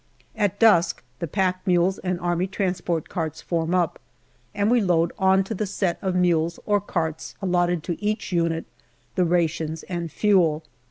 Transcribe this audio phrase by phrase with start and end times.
[0.35, 2.47] At dusk the pack mules and A.T.
[3.07, 3.99] carts form up,
[4.55, 8.65] and we load on to the set of mules or carts allotted to each unit
[9.13, 10.63] the rations and fuel.